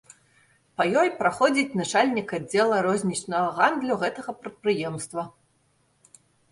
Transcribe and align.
Па 0.79 0.87
ёй 1.01 1.11
праходзіць 1.19 1.75
начальнік 1.81 2.33
аддзела 2.39 2.81
рознічнага 2.89 3.47
гандлю 3.61 4.01
гэтага 4.07 4.31
прадпрыемства. 4.43 5.21